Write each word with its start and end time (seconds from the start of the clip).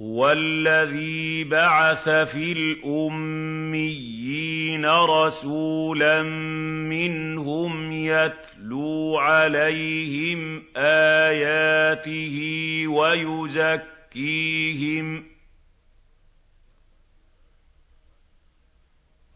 هُوَ 0.00 0.30
الَّذِي 0.32 1.44
بَعَثَ 1.44 2.08
فِي 2.08 2.52
الْأُمِّيِّينَ 2.52 4.86
رَسُولًا 4.86 6.22
مِّنْهُمْ 6.22 7.92
يَتْلُو 7.92 9.18
عَلَيْهِمْ 9.18 10.62
آيَاتِهِ 10.76 12.42
وَيُزَكِّيهِمْ 12.86 15.24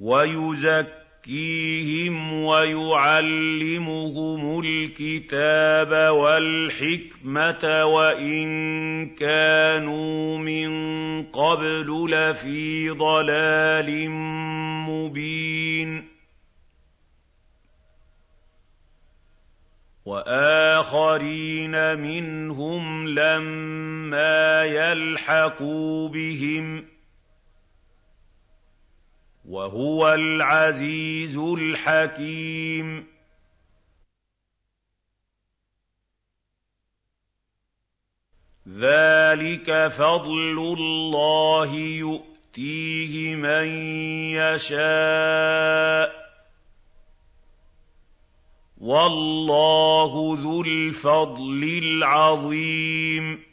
وَيُزَكِّيهِمْ 0.00 0.99
يزكيهم 1.29 2.45
ويعلمهم 2.45 4.61
الكتاب 4.65 6.15
والحكمه 6.16 7.84
وان 7.84 8.51
كانوا 9.15 10.38
من 10.38 10.70
قبل 11.33 12.11
لفي 12.11 12.91
ضلال 12.91 14.11
مبين 14.88 16.09
واخرين 20.05 21.98
منهم 21.98 23.09
لما 23.09 24.64
يلحقوا 24.64 26.09
بهم 26.09 26.84
وهو 29.51 30.15
العزيز 30.15 31.37
الحكيم 31.37 33.06
ذلك 38.78 39.89
فضل 39.89 40.59
الله 40.78 41.75
يؤتيه 41.75 43.34
من 43.37 43.69
يشاء 44.31 46.11
والله 48.81 50.37
ذو 50.43 50.62
الفضل 50.62 51.62
العظيم 51.83 53.50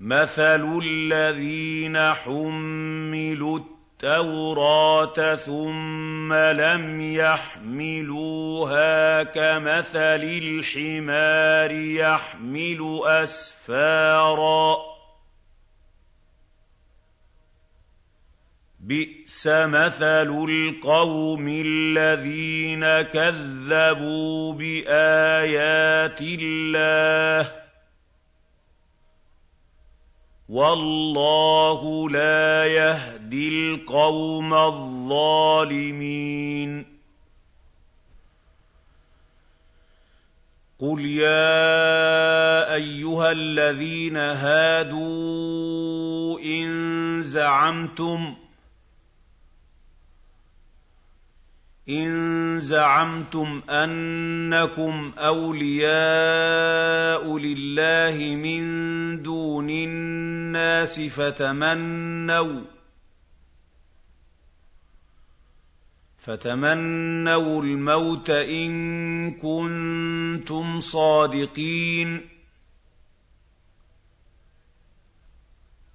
مَثَلُ 0.00 0.80
الَّذِينَ 0.84 2.12
حُمِّلُوا 2.12 3.58
التَّوْرَاةَ 3.58 5.34
ثُمَّ 5.36 6.32
لَمْ 6.34 7.14
يَحْمِلُوهَا 7.14 9.22
كَمَثَلِ 9.22 10.24
الْحِمَارِ 10.24 11.72
يَحْمِلُ 11.72 13.00
أَسْفَارًا 13.04 14.74
ۚ 14.74 14.78
بِئْسَ 18.80 19.46
مَثَلُ 19.46 20.44
الْقَوْمِ 20.50 21.56
الَّذِينَ 21.64 22.84
كَذَّبُوا 23.02 24.52
بِآيَاتِ 24.52 26.20
اللَّهِ 26.20 27.60
وَاللَّهُ 30.50 32.10
لَا 32.10 32.64
يَهْدِي 32.66 33.46
الْقَوْمَ 33.48 34.54
الظَّالِمِينَ 34.54 36.84
قُلْ 40.78 41.06
يَا 41.06 41.84
أَيُّهَا 42.74 43.32
الَّذِينَ 43.32 44.16
هَادُوا 44.16 46.40
إِن 46.40 46.68
زَعَمْتُمْ 47.22 48.34
إن 51.90 52.60
زعمتم 52.62 53.62
أنكم 53.70 55.12
أولياء 55.18 57.36
لله 57.38 58.36
من 58.36 58.79
النَّاسِ 60.84 61.00
فَتَمَنَّوْا 61.00 62.60
فتمنوا 66.20 67.62
الموت 67.62 68.30
إن 68.30 68.70
كنتم 69.40 70.80
صادقين 70.80 72.28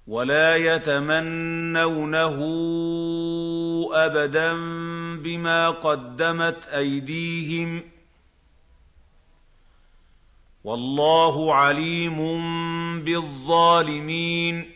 ولا 0.06 0.56
يتمنونه 0.56 2.36
أبدا 3.92 4.52
بما 5.22 5.70
قدمت 5.70 6.64
أيديهم 6.66 7.82
والله 10.64 11.54
عليم 11.54 12.16
بالظالمين 13.04 14.75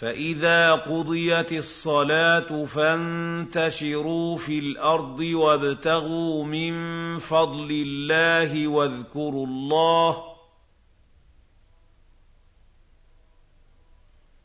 فاذا 0.00 0.72
قضيت 0.74 1.52
الصلاه 1.52 2.64
فانتشروا 2.64 4.36
في 4.36 4.58
الارض 4.58 5.20
وابتغوا 5.20 6.44
من 6.44 6.72
فضل 7.18 7.68
الله 7.70 8.68
واذكروا 8.68 9.46
الله 9.46 10.24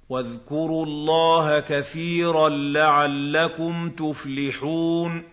واذكروا 0.10 0.86
الله 0.86 1.60
كثيرا 1.60 2.50
لعلكم 2.50 3.90
تفلحون 3.90 5.33